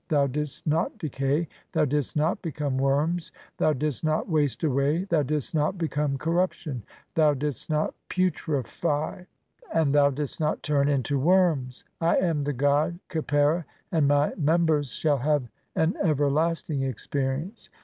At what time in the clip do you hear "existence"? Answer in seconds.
16.81-17.69